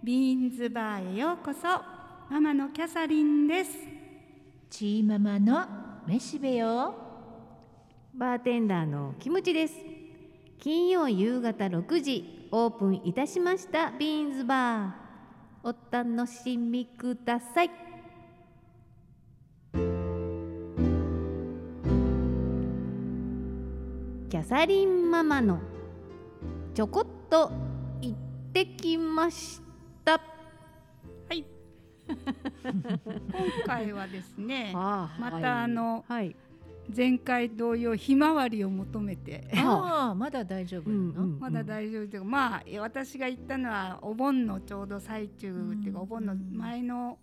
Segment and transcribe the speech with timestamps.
[0.00, 1.62] ビーンズバーへようこそ。
[2.30, 3.70] ママのキャサリンです。
[4.70, 5.66] チーママの
[6.06, 6.94] めしべよ。
[8.14, 9.74] バーテンダーのキムチです。
[10.60, 14.92] 金曜夕方6時オープンいたしましたビーンズバー。
[15.64, 17.70] お楽しみください。
[24.30, 25.58] キャサリンママの
[26.72, 27.50] ちょこっと
[28.00, 28.16] 行っ
[28.52, 29.62] てきました。
[29.62, 29.67] はい
[32.08, 36.34] 今回はですねあまたあのはい。
[36.96, 39.46] 前回同様ひまわりを求めて。
[39.56, 42.08] ああまだ大丈夫なの、うんうんまだ大丈夫。
[42.08, 46.04] というかまあ私が行ったのはお盆のちょうど最中っていうかうん。
[46.04, 47.18] お盆の前の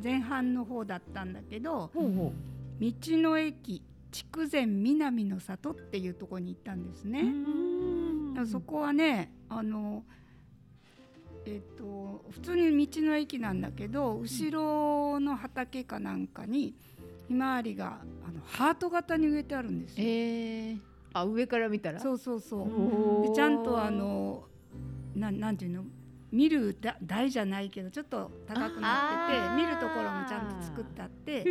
[0.00, 2.32] 前半の方だったんだけどほうほ
[2.80, 7.24] 道の駅筑前南の里っていうところに行ったんですね。
[8.46, 10.04] そこはねあの
[11.46, 16.74] えっと普通に道の駅なんだけど後ろの畑かなんかに
[17.28, 20.06] ひまわりがあのハート型に植えてあるんですよ。
[20.06, 20.78] えー、
[21.12, 22.00] あ上から見たら？
[22.00, 23.28] そうそうそう。
[23.28, 24.44] でちゃんとあの
[25.14, 25.84] なんなんていうの？
[26.32, 31.44] 見るだ台じゃないけどちょっと高くなってて見るところもちゃんと作ってあって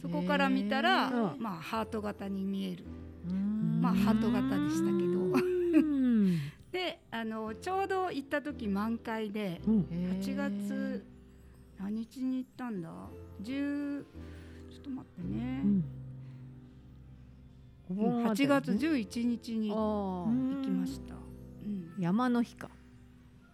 [0.00, 1.36] そこから見たら、へー。
[1.38, 2.84] まあハート型に見える。
[3.28, 3.80] うん。
[3.82, 5.20] まあハート型でしたけど。
[5.20, 6.38] うん
[6.74, 9.86] であのちょうど行った時満開でうん。
[9.92, 10.20] へー。
[10.20, 11.06] 8月
[11.78, 12.90] 何日に行ったんだ
[13.42, 14.02] ？10
[14.68, 15.62] ちょっと待ってね、
[17.88, 17.96] おうん。
[17.96, 18.54] 盆あたりね。
[18.54, 22.68] 8月11日に行きました、うん、山の日か。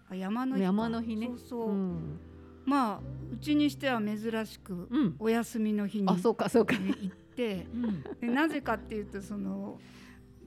[0.08, 0.64] あ山の日か。
[0.64, 1.26] 山の日ね。
[1.26, 2.18] そうそう、ん。
[2.64, 3.00] まあ
[3.34, 5.16] うちにしては珍しくうん。
[5.18, 6.74] お休みの日にあそうかそうか。
[6.78, 8.02] ね行ってうん。
[8.18, 9.78] でなぜかっていうとその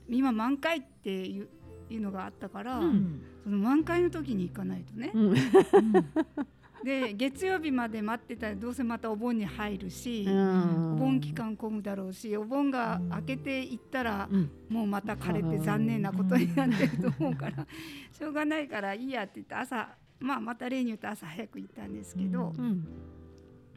[0.09, 1.49] 今満開っていう
[1.89, 3.21] いうのがあったから、うん。
[3.43, 5.33] その満開の時に行かないとね、うん。
[6.83, 10.93] で月曜日まで待ってたらどうせまたお盆に入るし、うん。
[10.93, 14.51] お盆期間混むだろうしお盆が明けていったら、うん。
[14.69, 17.65] もうまた枯れて残念なことになってると思うから、
[18.11, 22.87] しょうがないからいいやって言って朝、まあ、また例に言うと朝早く行ったんですけど、うん。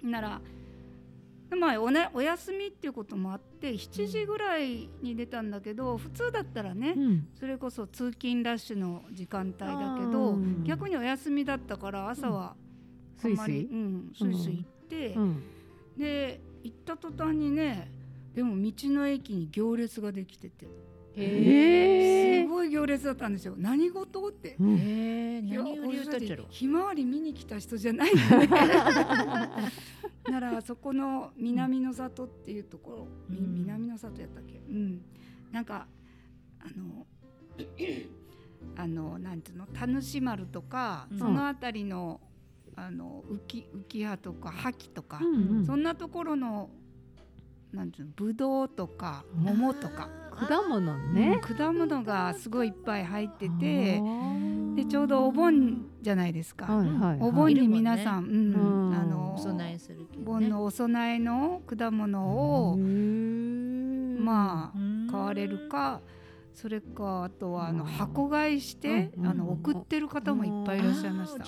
[0.02, 0.40] なら
[1.54, 7.28] まあお,、ね、お休みっていうこともあって7時ぐらいに出たんだけど普通だったらね、うん。
[7.38, 10.64] それこそ通勤ラッシュの時間帯だけどうん。
[10.64, 12.56] 逆にお休みだったから朝は
[13.22, 13.76] あんまり、スイスイ。
[13.76, 15.42] うん、スイスイ行って、うん。
[15.96, 17.90] で行った途端にね
[18.34, 20.66] でも道の駅に行列ができてて。
[20.66, 20.68] へ
[21.16, 23.54] すごい行列だったんですよ。
[23.56, 24.56] 何事って。
[24.60, 24.76] うん。
[26.50, 28.10] ひまわり見に来た人じゃない。
[28.10, 28.48] よ ね
[30.30, 33.54] ならそこの南の里っていうところ、みうん。
[33.54, 34.58] 南の里やったっけ？
[34.68, 35.00] うん。
[35.52, 35.86] なんか
[36.60, 37.06] あの
[38.76, 39.66] あのなんていうの？
[39.66, 41.18] 田主丸とか、うん。
[41.18, 42.20] その辺りの
[42.74, 45.66] あの浮き浮き葉とか覇気とか、うんうん。
[45.66, 46.68] そんなところの
[47.72, 48.12] なんていうの？
[48.16, 51.40] ぶどうとか桃とか、果物ね。
[51.42, 54.02] うん果物がすごいいっぱい入ってて
[54.74, 56.66] でちょうどお盆じゃないですか。
[56.66, 57.18] はいはいはい。
[57.20, 58.94] お盆に皆さん、うんうん。
[58.94, 65.08] あのお供えするね、盆のお供えの果物を、まあうん。
[65.10, 66.00] 買われるか
[66.54, 67.90] それかあとはあのうん。
[67.90, 71.38] 箱買いして、うんあの送ってる方もいっぱいいらっしゃいました。
[71.40, 71.44] だ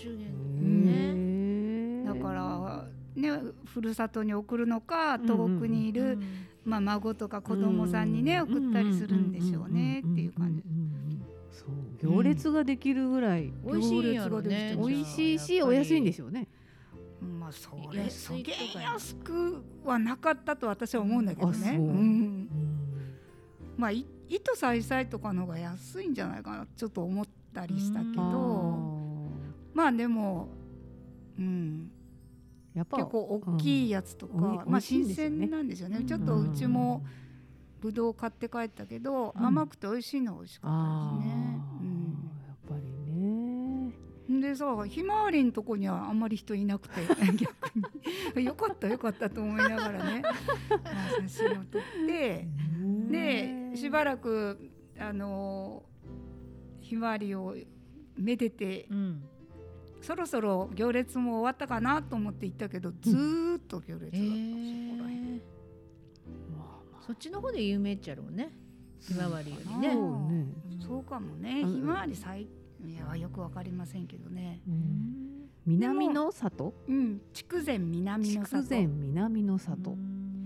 [2.15, 2.85] から
[3.15, 3.31] ね
[3.67, 6.23] ふるさとに送るのか遠くにいる、うん
[6.69, 10.63] まあ、孫とか子供さんにね、うん送ったりするんでしょうねっていう感じ。
[12.01, 16.47] 行列ができるぐらい美味しいんやろね美味しいしお安いんでしょうね。
[17.21, 21.63] まあそれ安そげいとかん安くはなかったと私は思うんだけどあそう。
[21.65, 21.77] ね。
[21.77, 22.49] うん。
[23.77, 28.15] まあい糸さいさいとかの方が安いんじゃないかなちょっと思ったりしたけうん。
[28.15, 28.99] ど
[29.75, 30.49] まあでも、
[31.39, 31.91] うん、
[32.79, 36.07] やっぱ結構大きいやつとか、うんおいまあ新鮮なんですよね、うん。
[36.07, 37.05] ちょっとうちも
[37.81, 39.47] ぶどう買って帰ったけど、うん。
[39.47, 41.35] 甘くて美味しいのは美味しかったあですね。
[41.83, 43.93] ーやっぱりね。
[44.31, 47.01] うん、でさひまわりのとこにはあんまり人いなくて
[47.35, 48.45] 逆に。
[48.45, 52.49] よかったよかったと思いながらね、まあ、写真を撮って。
[53.11, 55.83] でしばらくあの
[56.81, 57.57] ひまわりを
[58.17, 59.25] めでてうん
[60.01, 64.23] そろそろ行列も終わったかなと思って行ったけどずーっと行列だった、えそ
[64.97, 65.41] こら辺ー、
[67.07, 68.51] そっちの方で有名っちゃろうね。
[69.01, 69.93] ひまわりよりそうね。
[69.93, 70.47] そうね
[70.87, 71.61] そうかもね。
[71.63, 72.47] うんひまわりさいい
[72.95, 74.61] やよくわかりませんけどね。
[74.69, 75.49] うん。
[75.67, 76.75] 南の里？
[76.89, 77.21] うん。
[77.33, 78.63] 筑前南の里。
[78.63, 79.95] 筑前南の里っ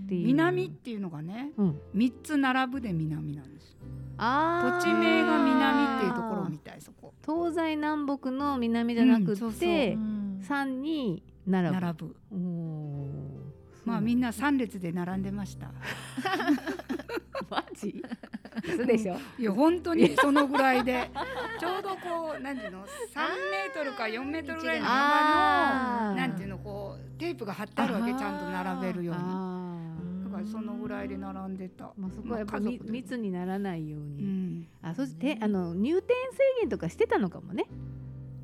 [0.07, 0.27] ていう。
[0.27, 1.79] 南っていうのがねうん。
[1.95, 3.77] 3つ並ぶで南なんです
[4.17, 7.13] あー土地名が南っていうところみたいそこ。
[7.25, 9.59] 東西南北の南じゃなくうんそうそう。
[9.59, 10.39] てうん。
[10.41, 11.73] 三に並ぶ。
[11.79, 12.15] 並ぶ。
[13.85, 15.67] まあみんな三列で並んでました。
[17.49, 18.01] マジ？
[18.65, 19.17] 嘘でしょ？
[19.37, 21.09] いや本当にそのぐらいで
[21.59, 22.85] ちょうどこうなんていうの？3
[23.51, 29.21] メートルか4メートルぐらいの幅のなんていうのこうテープが貼ってあるわけちゃんと並べるように
[30.43, 34.23] あだからそのぐらいで並んでた、ーまあそこはやっぱ密にならないよううに。
[34.23, 37.65] ん、あそしてあの入店制限とかしてたのかもね。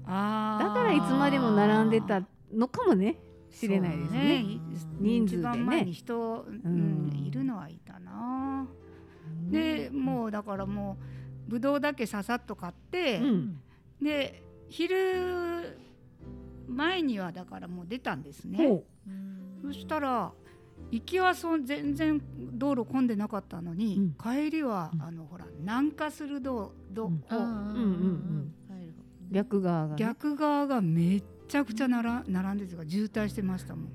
[0.05, 0.67] あー。
[0.67, 2.23] だからいつまでも並んでた
[2.53, 3.17] のかもね。
[3.51, 4.41] 知れないですね。
[4.41, 4.61] い
[4.99, 5.49] 人数でね。
[5.49, 7.25] 一番前に人、うんうん。
[7.25, 8.67] いるのはいたな。
[9.49, 10.97] でもうだからも
[11.47, 13.61] うぶどうだけささっと買って、うん。
[14.01, 15.77] で昼
[16.67, 18.67] 前にはだからもう出たんですね。
[18.67, 18.83] ほ
[19.63, 20.31] そしたら
[20.91, 22.21] 行きはそん全然
[22.53, 25.01] 道路混んでなかったのに、帰りは、うん。
[25.01, 27.11] あのほら南下する道道、
[29.31, 29.95] 逆側がね。
[29.97, 33.89] 逆側がめっちゃくちゃなら並んでるか渋滞してましたもん。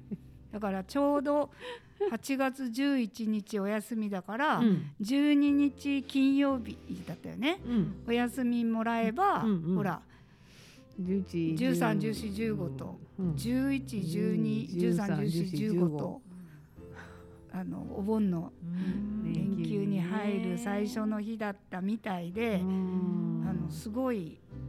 [0.52, 1.50] だからちょうど
[2.10, 4.82] 8月11日お休みだから、うん。
[5.02, 7.60] 12日金曜日だったよね。
[7.66, 7.94] うん。
[8.06, 10.00] お休みもらえば、うんうんほら
[11.00, 13.32] 十一13、14、15と、うん。
[13.34, 16.22] 11、12、13、14、15と
[17.52, 19.32] あのお盆のうん。
[19.32, 23.46] 連休に入る最初の日だったみたいで、うん。
[23.48, 24.68] あのすごい、うん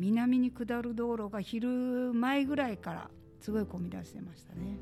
[0.00, 3.10] 南に下る道路が昼前ぐらいから
[3.40, 4.78] すごい混み出してましたね。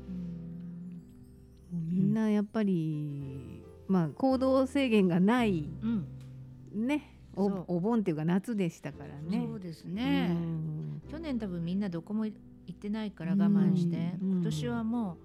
[1.71, 7.49] みんなやっぱりまあ行動制限がないうんねお
[7.79, 9.45] 盆っていうか夏でしたからね。
[9.45, 10.29] そうですね。
[10.31, 11.01] うん。
[11.11, 12.33] 去年多分みんなどこも行
[12.71, 14.31] ってないから我慢して、うん。
[14.35, 15.17] 今年はもう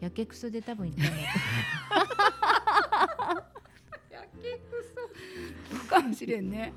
[0.00, 1.22] やけくそで多分行ったんだ
[4.10, 4.84] やけく
[5.74, 5.88] そ。
[5.88, 6.72] かもしれんね。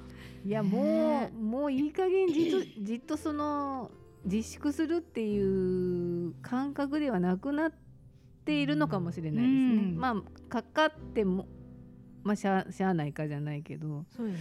[0.46, 1.32] いやもう、ね。
[1.38, 3.92] もういい加減じっとじっとその
[4.26, 7.74] 自粛するっていう感覚ではなくなっ
[8.46, 9.92] ているのかもしれないですね。
[9.92, 9.98] うん。
[9.98, 10.16] まあ
[10.50, 11.48] かかっても
[12.24, 14.40] まあしゃしゃあないかじゃないけどそうよね、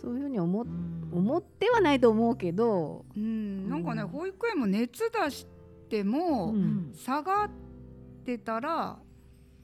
[0.00, 1.08] そういうふうに思っうん。
[1.12, 5.46] 思ってはないと思うけど、うん、なんかね、うん保育園も熱出し
[5.88, 6.92] ても、うん。
[6.94, 7.69] 下がって
[8.38, 8.98] たら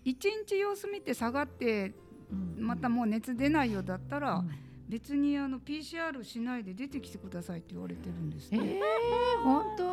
[0.05, 1.95] 一日様子見て下がって
[2.31, 2.67] うん。
[2.67, 4.51] またもう熱出ないようだったら、うん。
[4.89, 8.81] 別にあの PCR しないで出てきてくださいって言われてるんですえね。
[9.41, 9.87] ー、本当？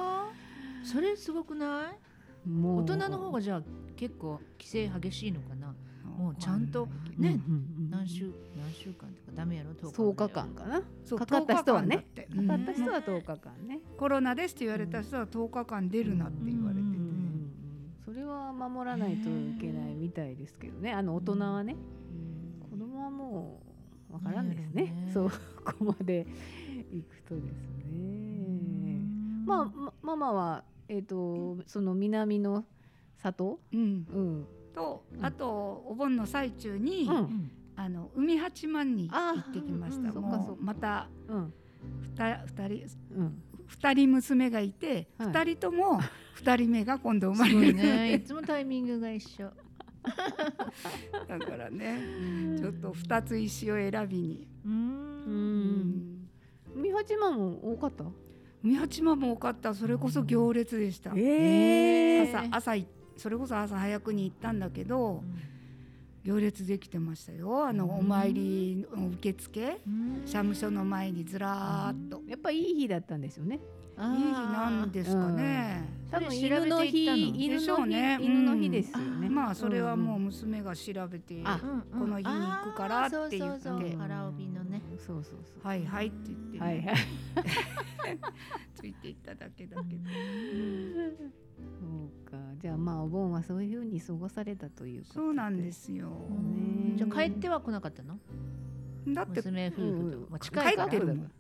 [0.86, 1.92] それすごくな
[2.46, 2.50] い？
[2.50, 2.82] もう。
[2.84, 3.64] 大人の方がじゃあ
[3.96, 5.74] 結構規制激しいのかな？
[6.18, 10.82] もうちゃんとねうんうんうん何週何週間とかダメやろ？10 10日間かな？
[11.06, 12.06] そうかかった人はね。
[12.16, 12.64] 10日間だって。
[12.64, 17.23] かかったうん人は10日間ね、コロナですって言われた人は10日間出るなって言われてて、うんうんうん
[18.14, 20.92] それは守らないといけないみたいですけどね。
[20.92, 21.76] あの大人はね、
[22.70, 23.60] 子供はも
[24.12, 24.84] うわからんですね。
[24.84, 25.30] ねそう。
[25.66, 26.28] ここまで
[26.92, 29.02] 行くとですね、
[29.48, 32.66] まあまママはえっ、とその南の
[33.18, 33.60] 里？
[33.74, 34.46] うん、うん。
[34.76, 35.26] とうん。
[35.26, 37.16] あとお盆の最中に、うん。
[37.16, 40.14] うんあの海八幡に行ってきました。
[40.14, 41.54] もうまたうん。
[42.16, 43.44] 人うん
[43.74, 45.28] 二人娘がいてはい。
[45.30, 46.00] 二、人とも
[46.36, 48.14] 二人目が今度生まれる、いね。
[48.16, 49.52] いつもタイミングが一緒。
[51.28, 54.76] だからねちょっと二つ石を選びに、ううん。
[54.76, 54.80] う
[55.32, 56.28] ん。
[56.76, 58.04] 海八幡も多かった？
[58.64, 59.74] 海八幡も多かった。
[59.74, 61.14] それこそ行列でした。
[61.16, 62.88] え朝朝い
[63.18, 65.24] それこそ朝早くに行ったんだけど
[66.24, 67.66] 行列できてましたよ。
[67.66, 69.78] あのお参りの受付。
[70.26, 72.22] 社務所の前にずらーっと。
[72.28, 73.60] やっぱいい日だったんですよね。
[74.00, 75.84] いい日なんですかね。
[76.10, 78.18] 多分それ調べ犬の日犬でしょのね。
[78.22, 81.60] 犬の日ですよね、まあそれはもううん娘が調べて、あ
[81.92, 83.98] この日に行くからって言ってそうそうそう。
[84.00, 84.52] 腹帯の。
[84.53, 84.53] ね
[84.98, 85.68] そうそうそう。
[85.68, 86.96] はいはいって言って、はいはい。
[88.76, 90.02] ついていっただけだけど。
[91.80, 91.86] そ
[92.28, 92.38] うか。
[92.58, 96.10] じゃあまあお盆はそういうふうに過ごされたというそうなんですすよ。
[96.10, 96.96] ね。
[96.98, 98.18] じゃあ帰っては来なかったの？
[99.08, 100.12] だって娘夫婦うん。
[100.12, 101.32] と、まあ、近いから帰ってるもん。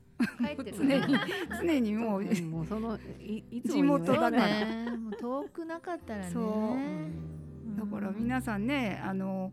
[0.45, 0.77] 帰ってる。
[0.77, 1.15] 常に
[1.61, 2.21] 常にもう。
[2.21, 4.47] うんもうそのいいつも地元だから。
[4.47, 4.97] ね。
[4.97, 6.31] もう遠くなかったらね。
[6.31, 6.43] そう。
[6.43, 7.77] うん。
[7.77, 9.51] だから皆さんねあの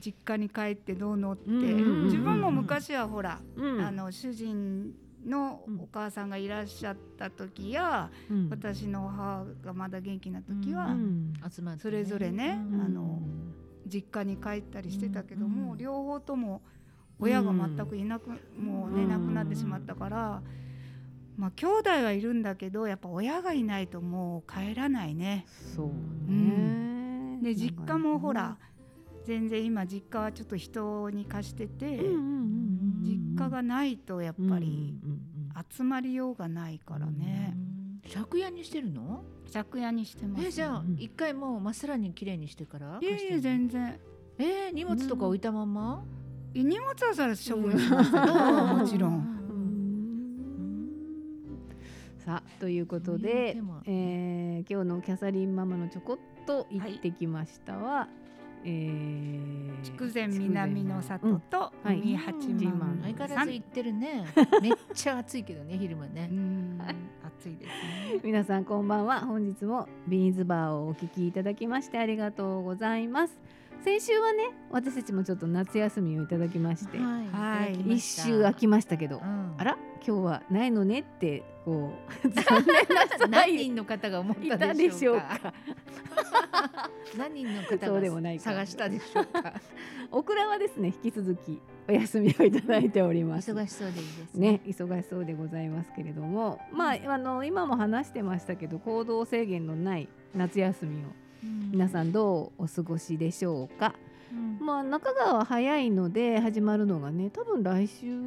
[0.00, 3.80] 実家に帰ってどうのって、自分も昔はほら、うん。
[3.80, 4.92] あの主人
[5.26, 8.48] のお母さんがいらっしゃった時や、うん。
[8.50, 10.96] 私の母がまだ元気な時は、
[11.78, 13.22] それぞれねうんあの
[13.86, 16.62] 実家に帰ったりしてたけども、うん両方とも
[17.18, 19.08] 親が全くいなく、もうねうん。
[19.10, 20.42] 亡くなってしまったから、
[21.36, 25.44] まあ兄弟はいるんだけどやっぱ親がいないともう帰らないね。
[25.74, 28.56] そうね、で実家もほら
[29.30, 32.26] 全然今実家はちょっと人に貸してて、うんうんうん
[33.36, 35.20] 実がないとやっぱりうんうん
[35.70, 37.56] 集まりようがないからね、
[38.12, 39.22] 借家にしてるの？
[39.52, 40.96] 借家にしてます、えじゃあうん。
[40.98, 43.42] 一回もうまっさらに綺麗にしてからいえいえ貸してんの？
[43.42, 44.00] 全然。
[44.38, 46.04] えー荷物とか置いたまま？
[46.54, 48.26] え荷物はそれ処分しますよ。
[48.78, 49.14] もちろん。
[49.14, 49.20] うん。
[52.18, 53.80] さあということで、でも。
[53.86, 58.08] えー今日のキャサリンママのちょこっと行ってきましたは、
[58.64, 62.00] えー筑前南の里とはい。
[62.00, 62.46] 海八幡。
[62.46, 63.02] うん。
[63.02, 64.24] 相変わらず行ってるね。
[64.60, 66.28] めっちゃ暑いけどね昼間ね。
[66.30, 66.78] うん。
[67.38, 67.68] 暑いです
[68.14, 68.20] ね。
[68.22, 69.20] 皆さんこんばんは。
[69.20, 73.38] 本日もビーンズバーをお聞きいただきましてありがとうございます
[73.84, 79.54] 先週はね私たちもちょっと夏休みをいただきまして、はい一周空きましたけど、うん。
[79.56, 81.92] あら今日はないのねってこ
[82.24, 83.58] う 残念な何い。
[83.58, 85.38] 人の方が思ったたでしょうでしょうか。
[85.38, 88.50] か 何人の方そうでもないがか。
[88.50, 89.54] 探したでしょうか。
[90.12, 91.58] オクラはですね引き続き
[91.88, 93.50] お休みをいただいております。
[93.52, 101.08] 忙しそうでいいですね、忙しそうでございますけれども、まあ、あの今も話してましたけど行動制限のない夏休みを
[101.42, 103.94] 皆さんどうお過ごしでしょうか、
[104.34, 104.58] ん。
[104.64, 108.18] まあ、中川は早いので始まるのがね多分来週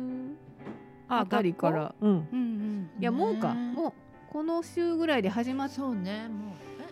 [1.07, 3.53] あたりから、うん、うんうんいやもうか。
[3.53, 3.73] ね。
[3.73, 3.93] もう
[4.31, 5.69] この週ぐらいで始まっ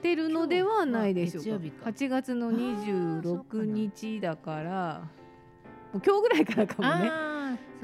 [0.02, 1.50] てるのではないでしょうか。
[1.50, 1.90] 今日は月曜日か。
[1.90, 5.02] 8月のあーそうか26な日だから。
[5.92, 7.32] もう今日ぐらいからかもね。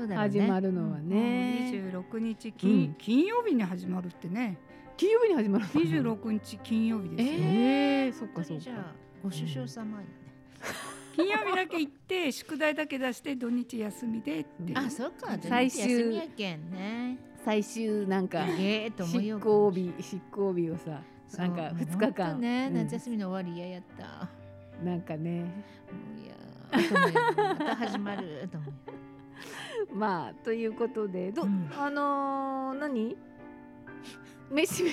[0.05, 0.15] ね。
[0.15, 2.95] 始まるのはね、26日金,、うん。
[2.95, 4.57] 金曜日に始まるってね
[4.97, 5.85] 金曜日に始まるのかな。
[5.85, 8.53] 26日金曜日ですよ、えー、そっかそっか。
[8.55, 10.07] にじゃあご首相様やね。
[11.15, 15.37] 金曜日だけ行って宿題だけ出して土日休みであそっか。
[15.39, 17.17] 最終休みやけんね。
[17.45, 21.01] 最終なんかええと思いよ執う行日執行日をさ
[21.37, 22.41] なんか2日間。
[22.41, 22.77] ねうん。
[22.77, 24.29] 夏休みの終わり嫌やった。
[24.83, 25.41] なんかね。
[25.41, 25.47] も
[26.15, 26.35] ういや
[27.31, 28.97] また始まると思うよ。
[29.93, 31.69] まあということでど、うん。
[31.77, 33.15] あのー、何？
[34.51, 34.89] めしべ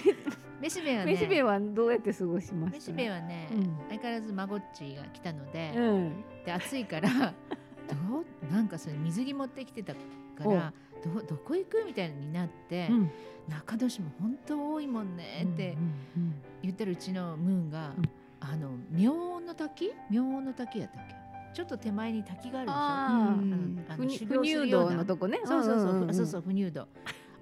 [0.61, 2.77] めしべはねめしべはどうやって過ごしました？
[2.77, 3.77] めしべはね、うん。
[3.89, 6.25] 相変わらずまごっちが来たので、うん。
[6.45, 7.09] で暑いから
[7.89, 9.99] どうなんかそれ水着持ってきてたか
[10.45, 10.73] ら
[11.05, 13.11] どどこ行くみたいになって、うん。
[13.49, 15.77] 中戸市も本当多いもんねって
[16.17, 18.05] うん言ったらうちのムーンが、うん。
[18.41, 19.93] あの明王の滝？
[20.11, 21.15] 明王の滝やったっけ？
[21.55, 23.93] ちょっと手前に滝があるでしょ？
[23.95, 24.91] あの修行す入るような。
[24.91, 25.41] 道のとこね。
[25.45, 26.15] そうそうそう,、んんん。
[26.15, 26.89] そうそう不入道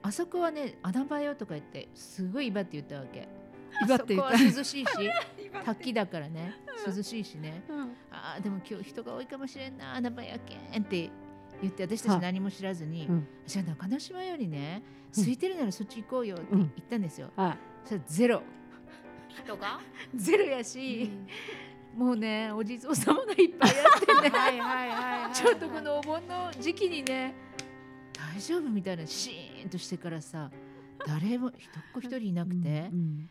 [0.02, 3.28] あそこはね穴場よとか言ってすごい威張って言ったわけ。
[3.84, 4.34] 威張って言った。
[4.34, 4.90] あそこは涼しいし
[5.64, 6.54] 滝だからね。
[6.86, 7.62] 涼しいしね。
[7.68, 7.96] うん。
[8.10, 9.94] あーでも今日人が多いかもしれんな。
[9.94, 11.10] 穴場やけんって
[11.60, 13.26] 言って私たち何も知らずに、うん。
[13.46, 14.82] じゃあ中之島よりね
[15.16, 15.22] うん。
[15.22, 18.42] 空いてるならそっち行こうよってうん言ったんですよ、あそしたらゼロ。
[19.28, 19.80] 人が？
[20.14, 21.10] ゼロやし、
[21.94, 24.36] もうねお地蔵様がいっぱいあってね。
[24.36, 25.32] はいはいはいはい。
[25.34, 27.34] ちょっとこのお盆の時期にね
[28.34, 30.50] 大丈夫みたいなシーンとしてからさ
[31.06, 31.58] 誰も一っ
[31.94, 33.28] 子一人いなくて、うん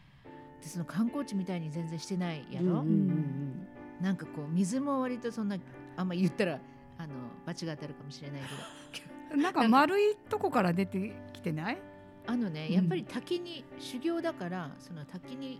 [0.61, 3.67] でその観光地みたいに全然してないやうんろ、うんうん。
[3.99, 5.57] なんかこう水も割とそんな
[5.97, 6.59] あんま言ったら
[6.99, 7.13] あの
[7.47, 8.41] 罰が当たるかもしれない
[8.93, 9.41] けど。
[9.41, 11.79] なんか丸いとこから出てきてない？
[12.27, 12.73] あのねうん。
[12.75, 15.59] やっぱり滝に修行だからその滝に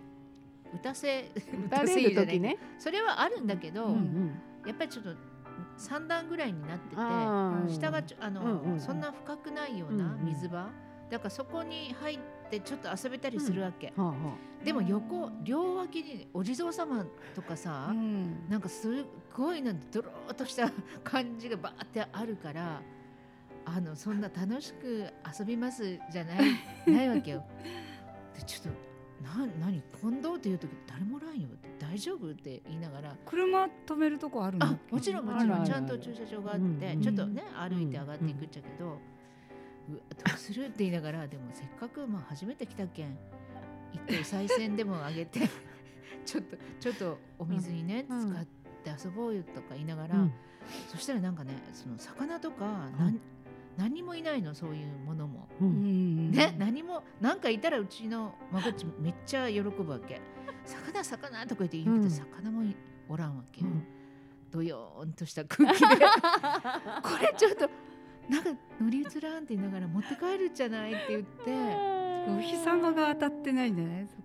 [0.75, 1.31] 打たせ
[1.65, 2.57] 打たれる時ね。
[2.77, 4.31] それはあるんだけど、うんうん。
[4.67, 5.15] やっぱりちょっと
[5.81, 8.79] 3段ぐらいになってて下があの、うんうんうん。
[8.79, 10.69] そんな深くないようなうんうん水場、
[11.09, 12.19] だからそこに入っ
[12.49, 14.13] てちょっと遊べたりするわけ、はあは
[14.63, 18.47] でも横両脇にお地蔵様とかさ、うん。
[18.49, 20.71] なんかすごいなんドローっとした
[21.03, 22.81] 感じがバーってあるから
[23.65, 25.07] あのそんな楽しく
[25.37, 26.39] 遊びますじゃない
[26.87, 27.43] ないわけよ。
[28.35, 28.90] でちょっと
[29.21, 33.15] な何近藤っていう時誰もおらんよって大丈夫って言いながら。
[33.25, 34.65] 車止めるとこあるの？
[34.67, 38.95] あもちろんもちろんちゃんと駐車場があって、うんうんちょっとね歩いて上がっていくっちゃけど、うわ
[40.25, 43.17] どうするって言いながらでもせっかくまあ初めて来たけん
[43.93, 45.39] 一回賽銭でもあげて
[46.25, 50.33] ちょっとちょっとお水にね、うん使って遊ぼうよとか言いながら、うん。
[50.87, 53.19] そしたらなんかねその魚とかうん
[53.77, 55.47] 何,、何もいないのそういうものも。
[55.59, 60.21] ううんんね、何もなんかいたらうちの孫っちめっちゃ喜ぶわけ。
[60.65, 62.09] 魚魚とか言って言うけど、うん。
[62.11, 62.75] 魚もい
[63.09, 63.83] おらんわけよ、うん。
[64.51, 65.85] どよーんとした空気で。
[67.03, 67.69] これちょっと
[68.29, 68.49] なんか
[68.79, 71.51] 乗り移らんって言いながら持って帰るんじゃないって言って。
[72.29, 74.07] お日様が当たってないんじゃない？
[74.07, 74.21] そこ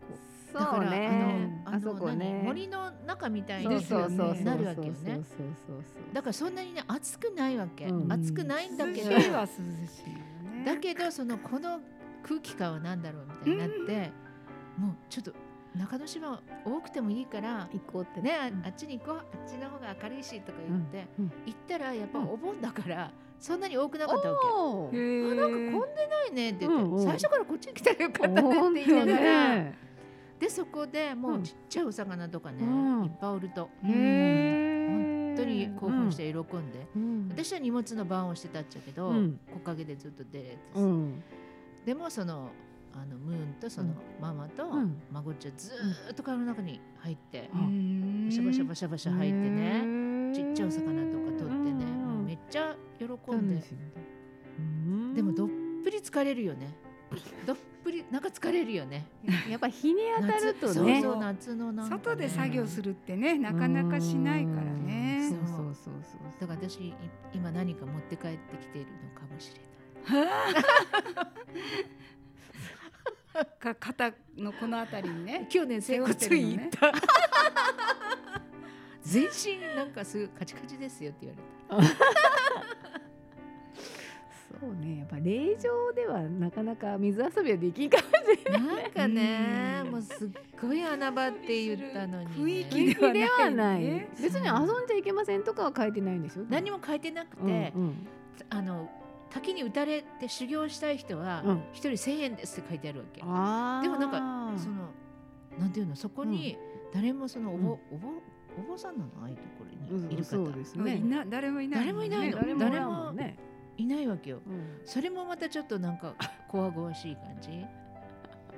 [0.58, 2.40] だからねあのあそこね。
[2.42, 2.44] 何？
[2.44, 4.94] 森の中みたいにそうそうそうなるわけよね。
[4.94, 5.24] そうそう
[5.66, 5.82] そう
[6.12, 8.12] だからそんなにね暑くないわけ、うん。
[8.12, 10.18] 暑くないんだけど涼しいは涼しいよ
[10.52, 10.64] ね。
[10.64, 11.80] だけどそのこの
[12.22, 14.10] 空気感は何だろうみたいになって、
[14.78, 15.32] もうちょっと
[15.76, 18.20] 中之島多くてもいいから行こうって。
[18.20, 18.32] ね
[18.64, 21.32] あっちに行こうあっちの方が明るいしとか言って、うん。
[21.46, 24.38] 行ったらやっぱお盆だからそんなに多くなかったわ
[24.90, 24.96] け。
[24.96, 25.00] あ
[25.34, 28.28] なんか混んでないねって言って、最初からこっちに来たらよかった
[28.70, 29.78] ねって言いながら、ね
[30.38, 33.04] でそこでもうちっちゃいお魚とかね、うん。
[33.04, 33.70] いっぱいおると。
[33.82, 37.28] 本当に興奮して喜んで、うん。
[37.30, 39.40] 私は荷物の番をしてたっちゃけど、うん。
[39.52, 40.58] 木陰でずっと出れて
[41.86, 42.50] でもその
[42.92, 44.96] あのムーンとそのママとうん。
[45.12, 48.28] 孫っちゃずーっと川の中に入って、うん。
[48.28, 53.62] バシャバシャバシャバシャ入ってね、ねちっちゃいお魚とか取ってね、もうめっちゃ喜んで、
[55.14, 55.48] でもどっ
[55.82, 56.74] ぷり疲れるよね
[57.46, 59.06] どっぷりなんか疲れるよね。
[59.48, 64.86] やっぱ日に当たると夏ねそうそう夏のなんか、ね、外で作業するってねなかなかしないからうん。
[64.86, 66.20] ねそうそうそうそう。
[66.40, 66.94] だから私い
[67.32, 69.66] 今何か持って帰ってきているのかもしれない。
[73.58, 75.46] か肩のこの辺りにね。
[75.48, 76.92] 去年整骨院行った、
[79.02, 81.34] 全身なんかすごいカチカチですよって言
[81.76, 81.88] われ
[84.60, 84.98] そうね。
[84.98, 88.62] やっぱ霊場ではなかなか水遊びはできんかもしれない。
[88.62, 89.90] たなんかねうん。
[89.92, 90.28] もうすっ
[90.60, 93.82] ごい穴場って言ったのに、ね、雰囲気ではない。
[93.82, 94.08] ね。
[94.20, 96.42] 別に遊んじゃいけませんとかは書いてないんでしょ？
[96.48, 98.06] 何も書いてなくて、うんうん。
[98.50, 98.88] あの
[99.30, 101.62] 滝に打たれて修行したい人はうん。
[101.72, 103.82] 一人1000円ですって書いてあるわけ、あー。
[103.82, 104.90] でもなんかその
[105.58, 105.96] なんていうの？
[105.96, 106.56] そこに
[106.94, 108.08] 誰もそのおぼ、おぼ
[108.58, 109.10] お坊さんなの？
[109.20, 112.38] ああいうところうんにいる方、そうですいねな誰もいない誰もいないの。
[112.40, 113.12] ね誰も誰も
[113.76, 114.40] いないわけよ。
[114.46, 114.80] うん。
[114.84, 116.14] それもまたちょっとなんか
[116.48, 117.64] こわごわしい感じ？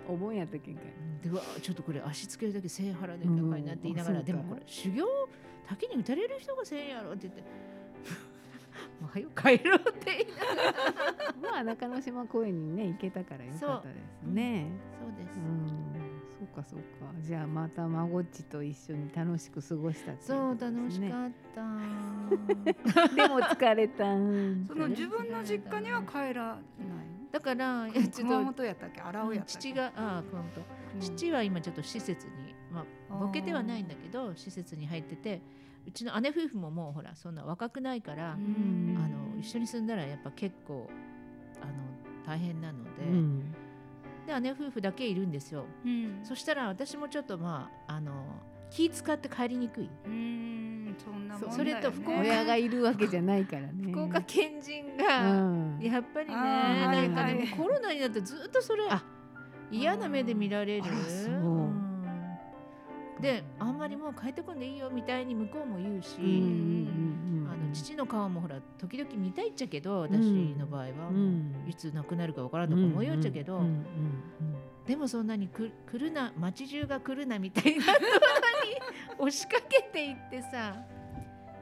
[0.08, 5.04] お盆やったけんかいでうわちょっとこれ足つけるだけ1000円払うで高いなって言いながら、うんでもこれ修行
[5.68, 7.42] 滝に打たれる人が1000円やろって言って。
[9.00, 10.72] もう早く帰ろうって言いながら。
[11.52, 14.66] まあ中之島公園にね行けたからよかったですね。
[14.98, 16.84] そうです、うんそうかそうか。
[17.20, 21.08] じゃあまた孫っちと一緒に楽しく過ごしたっていそうことですね。
[21.08, 22.68] 楽しか
[23.06, 23.08] った。
[23.14, 24.04] でも疲れた。
[24.04, 26.60] その自分の実家には帰らない。
[27.32, 29.00] だからいやちょ熊っ本やったっけ？
[29.00, 29.60] 荒尾やとったっけ？
[29.60, 30.62] 父があ熊本。
[30.94, 31.00] うん。
[31.00, 32.32] 父は今ちょっと施設に
[32.72, 33.16] まあー。
[33.16, 35.42] あボケてはないんだけど施設に入ってて
[35.86, 38.96] うちの姉夫婦ももうほらそんな若くないから、うん。
[38.96, 40.88] あの一緒に住んだらやっぱ結構
[41.60, 41.72] あの
[42.26, 43.42] 大変なので、うん
[44.28, 45.64] で姉夫婦だけいるんですよ。
[45.84, 46.20] うん。
[46.22, 48.12] そしたら私もちょっとまああの
[48.70, 51.56] 気使って帰りにくい、うんそんなもんだよね。
[51.56, 53.92] それと福岡親がいるわけじゃないからね。
[53.92, 59.02] 福岡県人うが、んやっぱりねなんかね、コロナになってずっとそれあ。
[59.70, 60.84] 嫌な目で見られる。
[60.84, 61.34] あらそう。
[61.34, 61.84] ん。
[63.20, 67.37] であんまりもう帰ってこんでいいよみたいに向こうも言うし、うんうんうんうん。
[67.37, 67.37] あ
[67.68, 70.18] の父の顔もほら時々見たいっちゃけど私
[70.58, 71.64] の場合は、うん。
[71.68, 73.84] いつ亡くなるかわからんとか思いよっちゃけど、うんうんうん
[74.88, 80.76] でもそんなにく来るな街中が来るなみたいなところに押しかけていってさ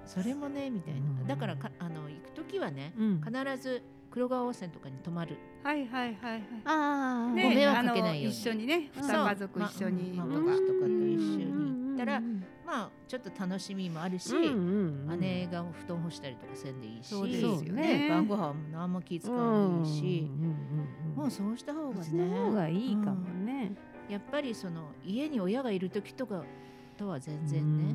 [0.04, 1.00] それもねみたいな。
[1.00, 1.26] うん。
[1.26, 3.20] だからかあの行く時はねうん。
[3.20, 5.38] 必ず黒川温泉とかに泊まる。
[5.64, 6.42] はいはいはいはい。
[6.66, 8.38] ああねご迷惑かけないように。
[8.38, 10.28] 一緒にね二家族一緒にとか。
[10.28, 18.08] とかと一緒に行ったらうんまあちょっと楽しみもあるし、うんうんうん姉が布団干したりとかせんでいいしそうですよね。
[18.08, 23.72] 晩ご飯も何も気使わんでいいし、うんうんうんうんもうそうした方がそっちの方ねがいいかもね、
[24.08, 26.44] やっぱりその家に親がいる時とか
[26.98, 27.94] とは全然ね、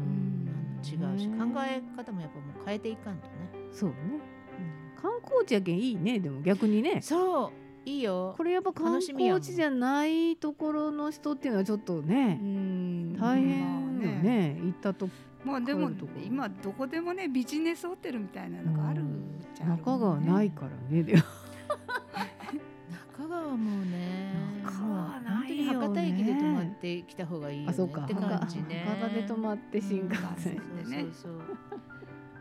[0.84, 3.32] あの違うし考え方もやっぱもう変えていかんとね、
[3.72, 3.96] そうね。
[5.00, 7.02] 観光地やけんいいねでも逆にね。
[7.02, 7.52] そう
[7.86, 8.36] いいよ。
[8.38, 13.18] これやっぱ観光地じゃないところの人っていうのはちょっとねうん。
[13.20, 15.10] 大変よね,、行ったと
[15.44, 15.90] まあでも
[16.24, 19.02] 今どこでもねビジネスホテルみたいなのがある
[19.56, 19.70] じゃん。
[19.70, 21.04] 中川ないからね。
[21.04, 21.24] でも
[23.18, 24.34] 中川もね
[24.64, 25.74] 中川ないよね。
[25.74, 27.70] もう本当に博多駅で泊まってきた方がいいよね。
[27.70, 28.04] あそうか。
[28.04, 28.86] って感じね。
[28.88, 29.10] 博多。
[29.10, 31.42] で泊まって新幹線、でねそうそう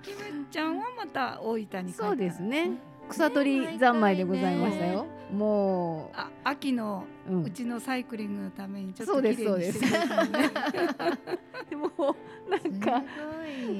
[0.02, 2.72] キムちゃんはまた大分に帰ったそうですね
[3.10, 7.42] 草取り三昧でございましたよ、もあ秋のう、うん。
[7.44, 10.50] うちのサイクリングのためにちょっそうと綺です麗にしてくれたのね
[11.70, 11.90] でも
[12.48, 13.02] なんか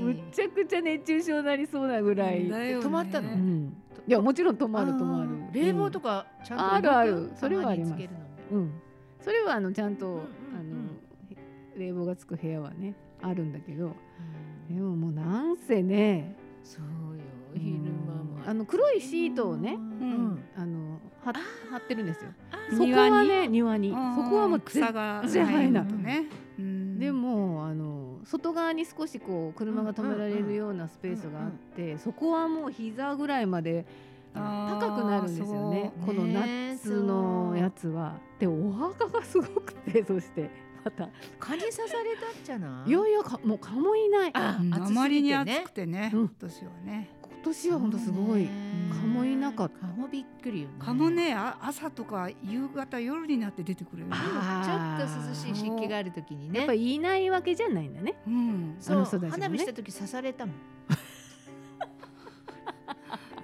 [0.01, 2.79] むっちゃくちゃ熱中症になりそうなぐらい、ね。
[2.81, 3.33] 泊まったの？
[3.33, 7.15] うん、いやもちろん泊まる泊まる冷房とか、かちゃんとあるある。
[7.23, 8.09] 動くそれはあります。
[8.53, 8.73] うん、
[9.21, 10.81] それはあのちゃんと、うんうんうんあの
[11.77, 13.95] 冷房がつく部屋はねあるんだけど。
[14.69, 16.85] でももうなんせねそう
[17.17, 17.23] よ。
[17.55, 18.10] 昼間も
[18.47, 20.45] あの黒いシートをねうん。
[20.57, 21.33] あのは
[21.71, 22.31] 貼ってるんですよ。
[22.51, 23.91] あそこはね庭に。
[23.91, 25.73] そこはもう草がない。
[25.73, 26.27] とね、
[26.59, 26.99] うん。
[26.99, 33.87] でもあの外側に少しこう車が止められるようなスペースがあって、そこはもう膝ぐらいまで
[34.35, 35.93] 高くなるんですよね。
[36.05, 38.19] このね夏のやつは。
[38.39, 40.51] でお墓がすごくてそして
[40.85, 41.11] また。
[41.39, 42.91] 蚊に刺されたっちゃない？
[42.91, 44.31] いやいやかもう蚊もいない。
[44.33, 44.75] あうん。
[44.75, 46.21] あまりに暑くてね、うん。
[46.21, 47.11] 今年はね。
[47.20, 48.49] 今年は本当すごい
[48.91, 49.87] 蚊もいなかった。
[49.87, 50.75] 蚊もびっくりよね。
[50.79, 54.17] 蚊もねあ朝とか夕方夜になって出てくるよね。
[54.17, 56.59] あちょっと涼しい湿気がある時にね。
[56.61, 58.15] やっぱりいないわけじゃないんだね。
[58.27, 60.55] うん、そう花火した時刺されたもん。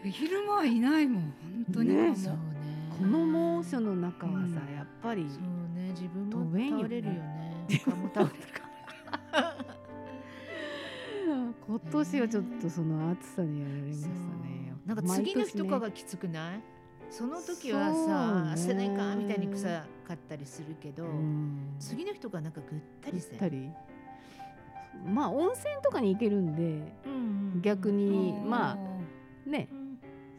[0.11, 1.95] 昼間はいないもん本当に。
[1.95, 2.15] ね。
[2.15, 2.39] そうね。
[2.99, 5.43] この猛暑の中はさ、うんやっぱりそう
[5.79, 6.45] ね自分も
[6.79, 7.67] 倒れるよね。
[7.85, 8.33] 蚊も倒れる。
[8.53, 9.66] か
[11.69, 14.15] 今年はちょっとその暑さにやられましたね。
[14.69, 14.89] そう。
[14.89, 16.61] なんか次の日とかがきつくない、
[17.11, 18.53] その時はさそうね。
[18.53, 19.69] 汗ないかみたいに臭
[20.07, 21.77] かったりするけど、うん。
[21.79, 23.37] 次の日とかなんかぐったりせ
[25.13, 29.69] まあ温泉とかに行けるんでうん逆にうんまあね。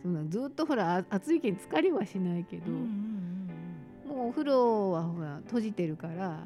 [0.02, 3.17] そんなずっとほらあ暑いけん疲れはしないけど、うんうん
[4.28, 6.44] お風呂はほら閉じてるから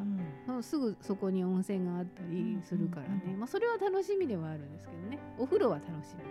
[0.47, 0.63] う、ん。
[0.63, 5.19] すぐそこに温泉があったりするからね、うんうんまあ、それは楽しみではあるんですけどね。
[5.37, 6.21] お風呂は楽しみ。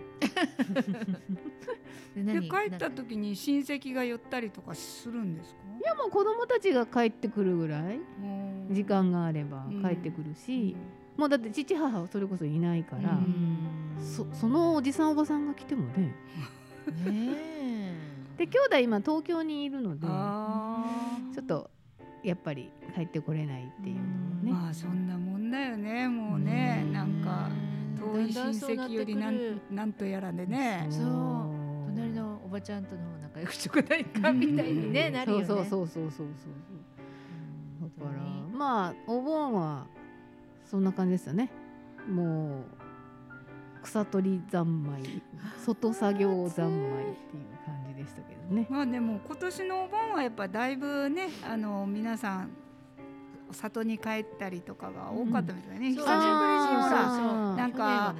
[2.41, 5.61] で帰った時に親戚が寄ったりとかするんですか？
[5.79, 8.67] いやもう子供たちが帰ってくるぐらいうん。
[8.71, 9.81] 時間があればうん。
[9.83, 10.75] 帰ってくるし、
[11.17, 13.57] もうだって父母はそれこそいないから、うん。
[13.99, 16.13] そそのおじさんおばさんが来てもね。
[17.05, 17.95] ねえ。
[18.37, 20.60] で兄弟今東京にいるのであ
[21.33, 21.69] ちょっと
[22.23, 26.07] やっぱり帰ってこれないっていうのもーね、まあそんなもんだよね。
[26.07, 26.93] もうねうん。
[26.93, 27.49] なんか
[27.99, 30.87] 遠い親戚よりなだんなんなんとやらでね。
[30.89, 31.03] そう。
[31.87, 35.45] 隣のおばちゃんとの仲良くしとかないかみたいにねなるよね。
[35.45, 36.11] そうそうそうそうそう。
[36.11, 36.25] そう
[37.81, 39.87] うんだからまあお盆は
[40.65, 41.51] そんな感じですよね。
[42.07, 42.63] もう
[43.83, 45.21] 草取り三昧
[45.57, 48.67] 外作業三昧っていう感じでしたけどね。
[48.69, 52.51] まあでも今年のお盆はやっぱだいぶねあの皆さん
[53.53, 58.15] 里に帰ったりとかが多かったみたいね、久しぶりにほらあーなんか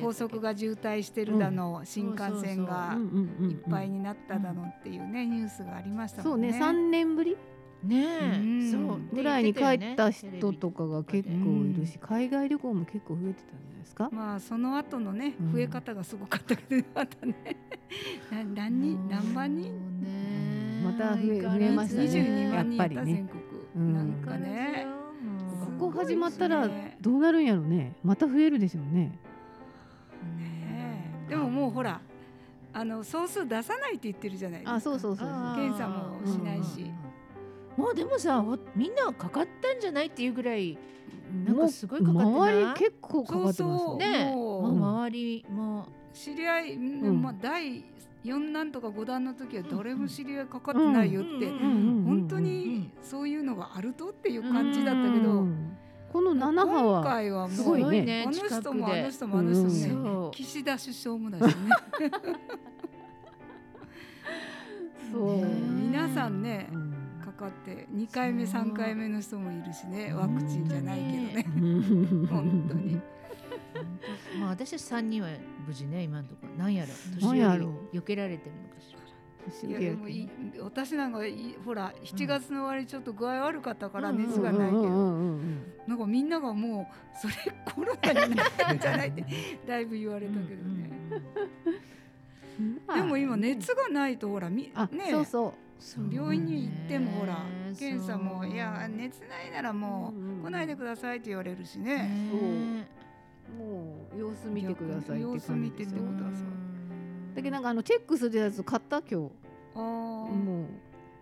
[0.00, 6.52] 高速が渋滞してるだの、新幹線がうんうんうんうんいっぱいになっただのっていうね、ニュースがありましたそうもんね。
[6.52, 7.36] ね3年ぶり
[7.84, 8.04] ね
[8.38, 8.62] うん。
[8.68, 9.00] えそう。
[9.14, 14.08] ぐらいに帰った人ととかが結構いるし海外旅行も結構増えてたんじゃないですか？
[14.12, 15.52] まあその後のねうん。
[15.52, 17.34] 増え方がすごかったけど またね
[18.30, 19.72] な何人何万人？
[20.84, 22.08] また増え増えましたね。
[22.08, 23.04] 22万人やっぱりね。
[23.04, 23.42] 全国、
[23.76, 23.94] うん。
[23.94, 24.86] なんかね。
[25.78, 26.68] ここ始まったら
[27.00, 27.94] どうなるんやろね。
[28.04, 29.18] また増えるでしょうね。
[30.38, 31.30] ねえ。
[31.30, 32.00] でももうほら
[32.72, 34.74] あの総数出さないって言ってるじゃないですか。
[34.76, 35.54] あそうそうそうそう。
[35.56, 36.90] 検査もしないし
[37.80, 40.76] もうでもさほみんなかかったんじゃないっていうぐらい
[41.46, 42.74] なんかすごいかかってない？
[42.74, 45.86] 結構かかってますね周りも。
[46.12, 47.84] 知り合い、んまあ第
[48.24, 55.76] 四弾とか五弾の時は誰も知り合いかかってないよって、本当にそういうのがあるとっていう感じだったけど、うん。
[56.12, 61.52] この7波今は回はもうすごいねあの人もあの人もあうんの人もね、岸田首相もだしね。
[65.12, 65.36] そう。
[65.38, 65.44] ね
[65.90, 66.89] 皆さんねうん
[67.40, 72.26] かかって2回目3回目の人もいるしねワクチンじゃないけどね。
[72.28, 73.00] 本当に。
[74.38, 75.28] まあ私三人は
[75.66, 76.54] 無事ね今のところ。
[76.54, 77.38] なんやろ年寄り
[77.98, 79.00] 避けられてるのかしら。
[79.70, 80.28] いやでもい
[80.60, 84.18] 私なんかいほら7月の終わりちょっと具合悪かったからうん。
[84.18, 85.16] 熱がないけど、
[85.86, 89.24] なんかみんながもうそれコロナになったんじゃないって
[89.66, 90.90] だいぶ言われたけどね、
[92.60, 95.10] うんでも今熱がないとほらみあ、ね。
[95.10, 95.69] そうそう
[96.12, 101.96] 病院に行ってもほらね検査もいや熱ないならもう来ないでくださいって言われるしね。
[101.96, 102.88] ね
[103.58, 106.70] もう様子見てくださいって感じですよ様子見ててください
[107.34, 109.30] だけどなんかあのチェックするやつ買った今日。
[109.74, 109.80] あー。
[109.80, 110.66] もう。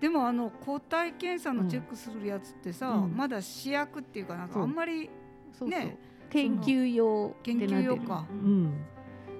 [0.00, 3.16] でもあの抗体検査のチェックするやつってさ、うん。
[3.16, 5.10] まだ試薬っていうかなんかあんまり
[5.58, 5.96] そうそう、ね。
[6.30, 8.26] 研究用研究用か。
[8.30, 8.84] うん、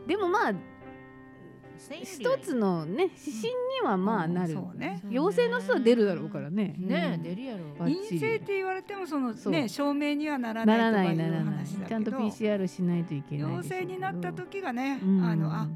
[0.07, 0.53] でもまあ
[2.03, 3.49] 一つのね指針
[3.83, 5.01] にはまあなる、そうね。
[5.09, 6.75] 陽性の人は出るだろうからね。
[6.79, 7.23] ねうん。
[7.23, 7.65] 出るやろ。
[7.79, 15.25] 陰性って言われてもそのね証明にはならならなとかいうないいならないちゃんと PCR しないといけない陽性になった時がね、うん。
[15.25, 15.69] あのあ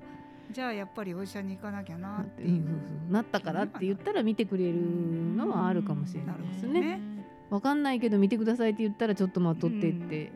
[0.50, 2.64] じゃあやっぱりお医者に行かなきゃななっていう。
[3.10, 7.00] なったからって言ったら見てくれるのはあるかもしれないですね。
[7.48, 10.32] わかんないけど見てくださいって言ったらちょっと待っとってって、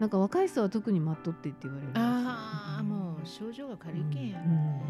[0.00, 2.06] なんか若い人は特に待っとってって言われるんですよ。
[2.06, 4.44] ああもう症状が軽いけんやろ。
[4.44, 4.82] うんね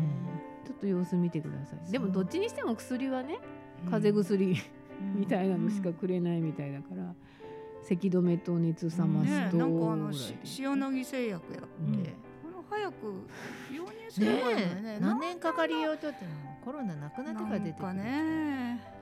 [0.67, 1.91] ちょっと様子見てください。
[1.91, 3.39] でもどっちにしても薬はね
[3.85, 3.91] うん。
[3.91, 5.21] 風邪薬うん。
[5.21, 7.15] みたいなのしかくれないみたいだから
[7.83, 12.05] 咳止めと熱冷ますね、となんかあのし塩野義製薬やって、うん。
[12.05, 12.11] こ
[12.55, 12.95] の早く
[13.71, 16.31] 導入すればいいねねえ何年かかりようとっても
[16.65, 18.98] コロナなくなってから出てくるね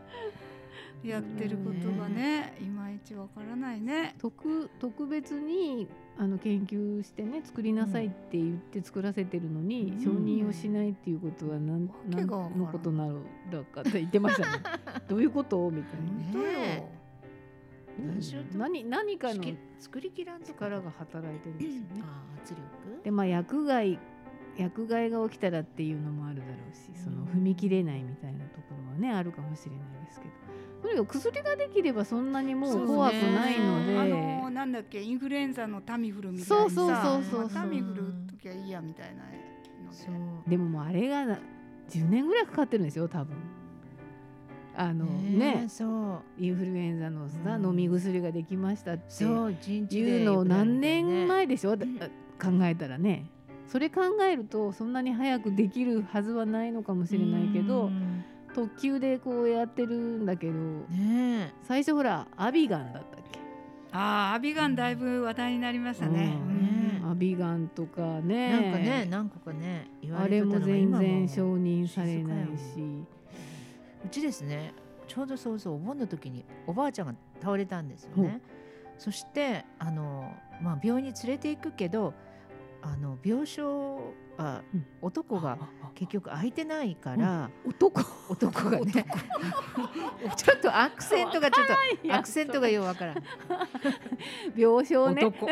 [1.08, 4.14] やってることがねいまいちわからないね。
[4.18, 5.88] 特特別に
[6.18, 10.04] あの研究してね作りなさいって言って作らせてるのに、うん。
[10.04, 12.58] 承認をしないっていうことは何,、わけがわからん。
[12.58, 14.62] のことなのだかって言ってましたね。
[15.08, 15.70] どういうこと？
[15.70, 16.08] みたいな。
[16.08, 16.44] 本当よ。
[16.44, 16.96] ね
[17.98, 19.42] 何何何かの
[19.78, 22.02] 作りきらんとか力が働いてるんですよね。
[22.42, 23.02] 圧力。
[23.04, 23.98] でまあ薬害
[24.58, 30.32] 薬害が起きたらっていうのもあるだろうしその踏み切れないみたいなところはねあるかもしれないですけど
[30.86, 33.98] とにかく薬ができればそんなにもそう怖くないので。
[33.98, 37.40] あのなんだっけインフルエンザのタミフルみたいそうにさそうそうそう。
[37.40, 39.36] まあタミフルときゃいいやみたいなので。
[39.90, 40.48] そう。
[40.48, 41.38] でももうあれが
[41.90, 43.36] 10年ぐらいかかってるんですよ多分。
[44.76, 46.42] あのねえそう。
[46.42, 47.66] インフルエンザのさ、うん。
[47.66, 49.24] 飲み薬ができましたって。
[49.24, 51.78] いうのを何年前でしょ、ん。
[51.78, 51.86] 考
[52.62, 53.26] えたらね。
[53.66, 58.15] それ考えるとそんなに早くできるはずはないのかもしれないけどうん
[58.56, 60.52] 特急でこうやってるんだけど
[60.88, 63.38] ね最初ほらアビガンだったっけ、
[63.92, 66.32] ああアビガンだいぶ話題になりましたね。
[66.34, 67.02] ううん。
[67.02, 68.50] ねアビガンとかえね。
[68.50, 70.66] なんかね何個かね言わあれれてたのがも。
[70.66, 73.04] 全然承認されないし。
[74.06, 74.72] うちですね
[75.06, 78.40] ちょうどそうそうお盆の時におばあちゃんが倒れたんですよね。
[78.96, 82.14] そしてあの、まあ、病院に連れて行くけど
[82.92, 83.62] あの病床
[84.38, 84.86] あうん。
[85.00, 88.02] 男がああ結局空いてないから、男？
[88.28, 88.92] 男がね
[90.36, 93.22] ちょっとアクセントがちょっとアクセントがようわからん。
[94.54, 95.24] 病床ね。
[95.24, 95.46] 男。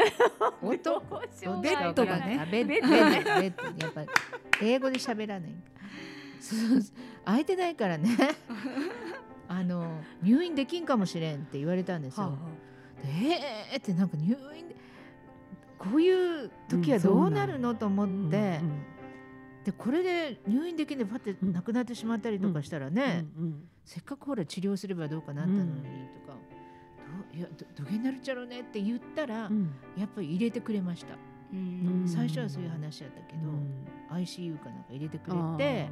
[0.62, 1.22] 男？
[1.42, 2.68] 床ベッドがねあベッド。
[2.68, 3.40] ベッド。
[3.40, 3.84] ベッド。
[3.84, 4.08] やっぱり
[4.62, 5.54] 英語で喋らない
[7.24, 8.10] 空いてないからね
[9.48, 12.38] あの入院できんかもしれんって言われたんですよ。
[13.02, 13.08] で
[13.72, 14.76] えーってなんか入院で
[15.90, 18.60] こういう時はどうなるのと思って、
[19.64, 23.26] でこれで入院できんでパッて亡くなってしまったりとかしたらね、
[23.84, 26.36] せっかくほら治療すればどうかなったのにとか、
[27.32, 29.72] どういやどどげになるっちゃろうねって言ったら、うん。
[29.96, 31.14] やっぱり入れてくれました。
[31.52, 32.04] うん。
[32.06, 33.84] 最初はそういう話やったけど、うん。
[34.10, 35.88] ICU かなんか入れてくれあて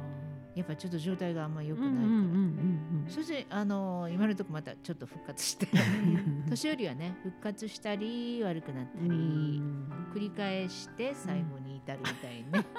[0.55, 5.67] やっぱりちょっと状態があんま良くーないから、そしてあの今のとこまたちょっと復活して。
[5.73, 6.45] うん。
[6.49, 9.87] 年寄りはね復活したり悪くなったり、うん。
[10.13, 12.51] 繰り返して最後に至るみたいに、ね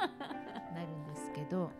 [0.74, 1.70] なるんですけど。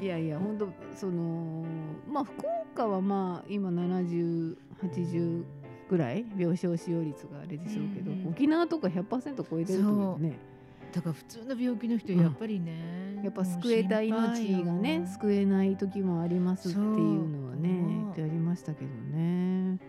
[0.00, 1.64] いやいや本当その
[2.06, 5.44] まあ福岡はまあ今7080
[5.88, 10.38] ぐらい病床使用率があれでしょうけど、沖縄とか100%超えてると思うね
[10.94, 12.20] だから普通の病気の人うん。
[12.20, 14.14] やっぱりね、やっぱ救えた命
[14.62, 19.80] がね救えない時もありますっていうのはねってありましたけどね。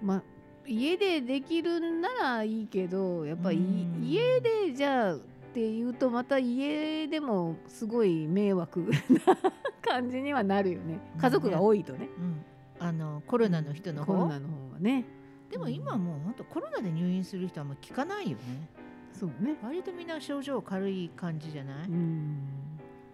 [0.00, 0.22] まあ
[0.64, 4.04] 家でできるんならいいけどやっぱりうん。
[4.04, 5.18] 家でじゃあっ
[5.54, 8.84] ていうとまた家でもすごい迷惑
[9.26, 9.36] な
[9.82, 11.00] 感じにはなるよね。
[11.18, 12.08] 家族が多いとね。
[12.16, 12.44] うん、
[12.78, 15.04] あのコロナの人の方、コロナの方がね。
[15.50, 18.68] でも今はもう本当コロナで入院する人はあんま聞かないよね
[19.18, 19.56] そうね。
[19.62, 22.38] 割とみんな症状軽い感じじゃない、うん。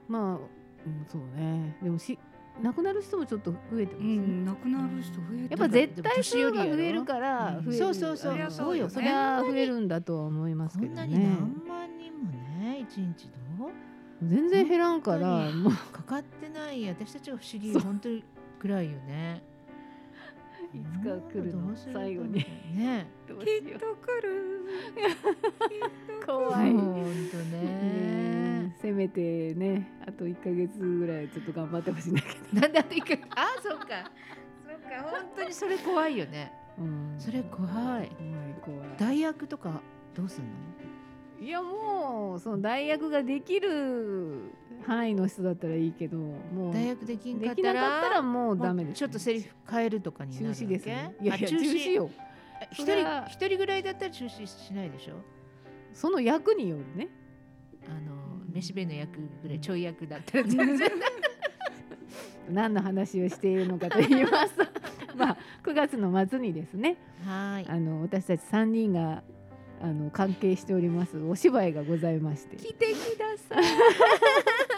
[0.08, 1.76] まあ、うん、そうね。
[1.82, 2.18] でもし
[2.60, 7.78] 亡くなる人もちょっと増えてますね、うん亡くなる人増えてやっぱ絶対数が増えるからうん増える。
[7.78, 8.50] そうそうそう。
[8.50, 8.84] そうよ。
[8.84, 8.90] ね。
[8.90, 13.70] そりゃ増えるんだとは思いますこんなにけどね何万人もね一日どう
[14.22, 15.48] 全然減らんから
[15.92, 16.86] かかってない。
[16.88, 17.72] 私たちが不思議。
[17.78, 18.24] 本当に
[18.58, 19.42] くらいよね
[20.74, 22.44] いつか来るの最後に。
[22.74, 23.44] ねきっと来
[24.22, 24.28] る。
[26.22, 27.60] う怖い、本当ね。
[27.60, 33.84] ねせめてねあと1か月ぐらいちょっと頑張ってほしいんだけど、なんであと一回あそっか。
[33.84, 35.02] そっか。
[35.02, 36.52] 本当にそれ怖いよね。
[36.78, 37.14] うん。
[37.18, 37.68] それ怖い。
[37.68, 38.08] 怖い
[38.64, 38.88] 怖い。
[38.98, 39.82] 代役とか
[40.14, 40.50] どうすんの？
[41.40, 44.52] いやもうその代役ができる
[44.86, 50.58] 範囲の人だったらいいけどもう代役できんかったらかったらもうダメです、ちょっとセリフ変えるとかになるわけ。
[50.60, 52.10] 中止ですねいやいやあ中止よ。
[52.70, 55.14] 一人人ぐらいだったら中止しないでしょ？
[55.92, 57.08] その役によるね。
[57.88, 58.12] あの
[58.52, 60.90] 飯弁の役ぐらいちょい役だったら全然。
[62.50, 64.64] 何の話をしているのかと言いますと。
[65.16, 66.96] まあ9月の末にですね。
[67.24, 67.66] はい。
[67.68, 69.22] あの私たち3人が
[69.80, 72.56] あの関係しておりますお芝居がございまして。
[72.56, 73.64] 来てください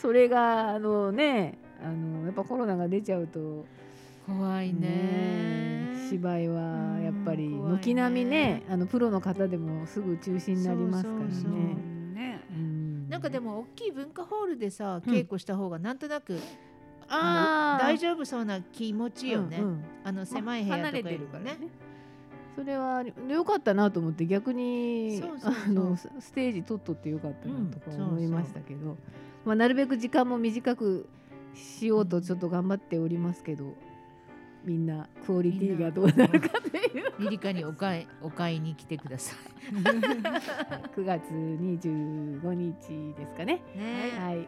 [0.00, 3.66] それがあのねあのやっぱコロナが出ちゃうと
[4.26, 4.80] 怖いね。
[4.80, 11.20] ね芝居はやっぱり軒並みねあのプロの方でもすぐ中止になりますからね。
[11.20, 11.52] そうそうそう。
[12.14, 12.40] ね。
[12.50, 13.08] うん。
[13.08, 15.12] なんかでも大きい文化ホールでさうん。
[15.12, 16.38] 稽古した方がなんとなく、
[17.08, 17.84] あー。
[17.84, 19.84] あの大丈夫そうな気持ちよね、うんうん。
[20.04, 21.18] あの狭い部屋とかよりもね。
[21.18, 21.58] るからね。
[22.54, 25.64] それは良かったなと思って逆にそうそうそう。
[25.68, 28.96] あのスステージ取っとってよかったなとかうんそうそう思いましたけど、
[29.48, 31.08] まあ、なるべく時間も短く
[31.54, 33.72] しようとちょっと頑張っておりますけど
[34.62, 39.34] みんなクオリティがどうなるかというリリカにお買いお買いに来てくださ
[39.72, 43.62] 9 月25日ですかね。
[43.74, 43.78] い。
[43.78, 44.44] ねはい、うん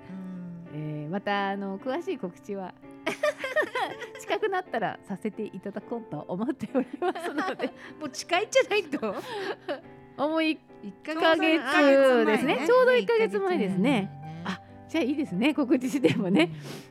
[0.74, 2.74] えーまたあの詳しい告知は
[4.20, 9.14] 近くなったらさせていただこうと思っておりますのでもう近いんじゃないと。
[10.18, 14.19] もう一一ヶちょうど月ですねねちょうど1ヶ月前ですね。
[14.90, 16.50] じゃあいいですね告知してもね、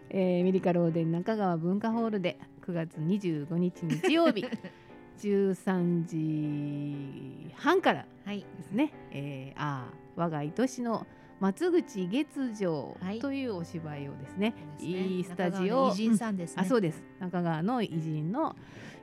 [0.09, 4.45] えーミリカローデン中川文化ホールで9月25日日曜日
[5.19, 8.39] 13時半からはい。
[8.57, 11.05] ですね、えー、あー我が愛しの
[11.39, 13.19] 松口月城はい。
[13.19, 14.89] というお芝居をですね、ですね。
[14.91, 15.59] いいスタジオ。
[15.62, 16.62] 中川の偉人さんですね。
[16.62, 17.01] あそうです。
[17.19, 18.55] 中川の偉人の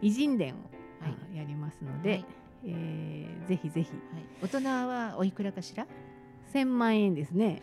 [0.03, 0.59] 偉人伝を、
[1.03, 1.15] はい。
[1.35, 2.25] あやりますので、はい。
[2.67, 3.91] えーぜひぜひ。
[3.91, 4.23] はい。
[4.43, 5.87] 大人はおいくらかしら？
[6.57, 7.61] 1000万円ですね。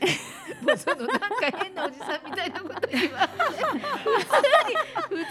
[0.66, 1.28] もうそのなんか
[1.62, 3.28] 変なおじさんみたいなこと言わ
[5.10, 5.26] 普通に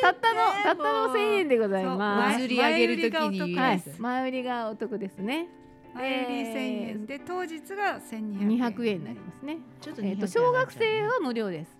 [0.00, 2.38] たったのねたったのもう1000円でございます。
[2.38, 5.48] 釣り上げるときにはい前売りがお得ですね。
[5.94, 6.56] 前売り1000
[6.88, 7.06] 円。
[7.06, 8.48] で当日が1200円。
[8.48, 9.58] 200円になりますね。
[9.80, 11.76] ちょっとえっ、200と小学生は無料です。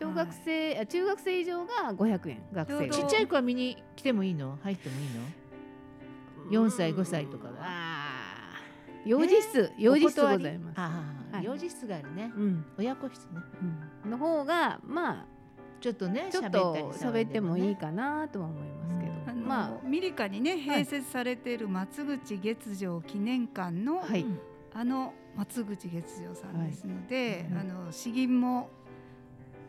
[0.00, 2.88] 小学生、あ中学生以上が500円学生。
[2.90, 4.58] ちっちゃい子は見に来てもいいの？
[4.62, 7.52] 入ってもいいの？4歳5歳とかが
[9.04, 10.80] 幼児室、幼児室ございます。
[10.80, 11.44] ああ、はい。
[11.44, 12.32] 幼児室があるね。
[12.36, 13.40] うん、親子室ね。
[14.04, 15.26] うん、の方がま
[15.80, 19.46] ちょっとねあちょっと喋ってもいいかなとは思いますけど、うん。
[19.46, 24.40] まミリカにね併設されている松口月城記念館の、あはい、うん。
[24.72, 27.60] あの松口月城さんですので、はい。
[27.60, 28.70] あの詩吟も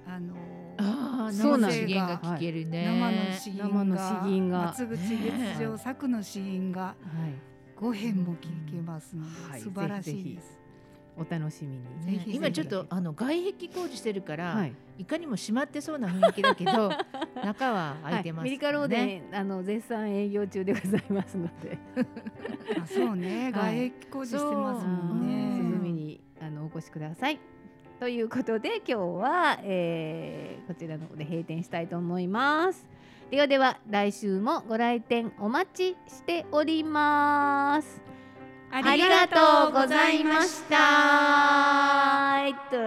[0.08, 0.36] あの
[0.78, 2.86] ああ、そうなん生の資源が聞けるね。
[2.86, 4.58] 生の詩吟が生の詩吟が。
[4.66, 6.96] 松口月城作の詩吟がはい、
[7.78, 10.60] 5編も聞けますので、はい素晴らしいです。
[11.18, 12.24] お楽しみに、ね。
[12.28, 14.74] 今ちょっとあの外壁工事してるから、はい。
[14.98, 16.92] い、かにも閉まってそうな雰囲気だけど
[17.44, 21.78] 中は開いてます、はい、ミリカローデン、あの絶賛営業中でございますので、
[22.82, 23.90] あそうね、はい。
[23.90, 25.58] 外壁工事してますもんね。
[25.58, 27.40] 涼みにあのお越しください。
[28.00, 32.95] ということで今日は、えーこちらの方で閉店したいと思います。
[33.32, 38.00] ではでは来週もご来店お待ちしております。
[38.72, 42.46] あありがとうございました。
[42.46, 42.78] えっと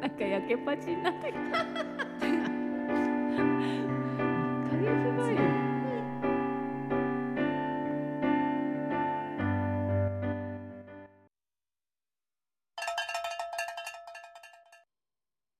[0.00, 1.34] なんか焼けっぱちになってる。